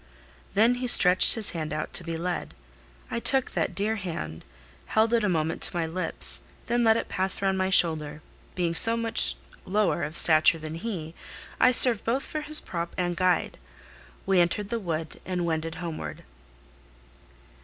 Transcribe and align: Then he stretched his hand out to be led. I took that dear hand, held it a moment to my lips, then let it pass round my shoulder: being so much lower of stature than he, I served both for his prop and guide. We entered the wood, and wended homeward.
Then 0.55 0.73
he 0.81 0.87
stretched 0.87 1.35
his 1.35 1.51
hand 1.51 1.71
out 1.71 1.93
to 1.93 2.03
be 2.03 2.17
led. 2.17 2.55
I 3.11 3.19
took 3.19 3.51
that 3.51 3.75
dear 3.75 3.97
hand, 3.97 4.43
held 4.87 5.13
it 5.13 5.23
a 5.23 5.29
moment 5.29 5.61
to 5.61 5.75
my 5.75 5.85
lips, 5.85 6.41
then 6.65 6.83
let 6.83 6.97
it 6.97 7.07
pass 7.07 7.39
round 7.39 7.59
my 7.59 7.69
shoulder: 7.69 8.23
being 8.55 8.73
so 8.73 8.97
much 8.97 9.35
lower 9.63 10.01
of 10.01 10.17
stature 10.17 10.57
than 10.57 10.73
he, 10.73 11.13
I 11.59 11.69
served 11.69 12.03
both 12.03 12.23
for 12.23 12.41
his 12.41 12.59
prop 12.59 12.95
and 12.97 13.15
guide. 13.15 13.59
We 14.25 14.39
entered 14.39 14.69
the 14.69 14.79
wood, 14.79 15.21
and 15.23 15.45
wended 15.45 15.75
homeward. 15.75 16.23